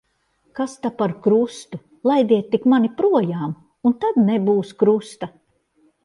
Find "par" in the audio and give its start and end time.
0.99-1.11